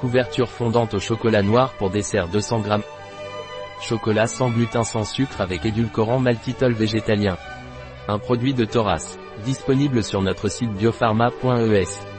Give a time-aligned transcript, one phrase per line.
[0.00, 2.70] Couverture fondante au chocolat noir pour dessert 200 g.
[3.82, 7.36] Chocolat sans gluten sans sucre avec édulcorant maltitol végétalien.
[8.08, 9.18] Un produit de Thoras.
[9.44, 12.09] Disponible sur notre site biopharma.es.